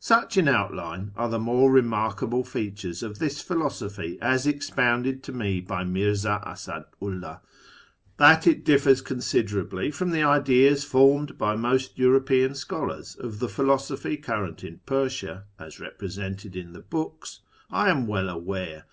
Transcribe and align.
Such, 0.00 0.38
in 0.38 0.48
outline, 0.48 1.12
are 1.14 1.28
the 1.28 1.38
more 1.38 1.70
remarkable 1.70 2.42
features 2.42 3.02
of 3.02 3.18
this 3.18 3.42
philosophy 3.42 4.16
as 4.22 4.46
expounded 4.46 5.22
to 5.24 5.32
me 5.32 5.60
by 5.60 5.84
Mirza 5.84 6.42
Asadu 6.46 6.86
'11; 7.02 7.22
ih. 7.32 7.36
That 8.16 8.46
it 8.46 8.64
differs 8.64 9.02
considerably 9.02 9.90
from 9.90 10.08
the 10.10 10.22
ideas 10.22 10.84
formed 10.84 11.36
by 11.36 11.54
most 11.54 11.98
European 11.98 12.52
MYSTICISM, 12.52 12.78
METAPHYSIC, 12.78 12.80
AND 12.80 12.88
MAGIC 12.88 13.18
143 13.18 13.34
scholars 13.34 13.34
of 13.34 13.40
the 13.40 13.48
philosophy 13.50 14.16
current 14.16 14.64
in 14.64 14.80
Persia, 14.86 15.44
as 15.58 15.78
represented 15.78 16.56
in 16.56 16.72
the 16.72 16.80
books, 16.80 17.40
I 17.70 17.90
am 17.90 18.06
well 18.06 18.30
aware. 18.30 18.86